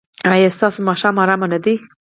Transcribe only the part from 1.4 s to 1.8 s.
نه دی؟